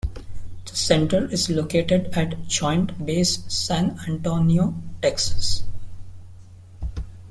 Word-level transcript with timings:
The 0.65 0.75
center 0.75 1.29
is 1.29 1.51
located 1.51 2.17
at 2.17 2.47
Joint 2.47 3.05
Base 3.05 3.43
San 3.47 3.99
Antonio, 4.07 4.73
Texas. 4.99 5.63